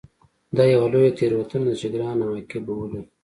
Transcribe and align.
دا 0.57 0.63
یوه 0.73 0.87
لویه 0.93 1.11
تېروتنه 1.17 1.63
ده 1.67 1.73
چې 1.79 1.87
ګران 1.93 2.17
عواقب 2.25 2.63
به 2.65 2.73
ولري 2.77 3.01